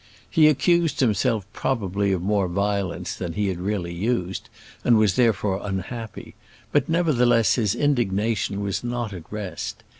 [0.27, 4.49] He accused himself probably of more violence than he had really used,
[4.83, 6.33] and was therefore unhappy;
[6.71, 9.83] but, nevertheless, his indignation was not at rest.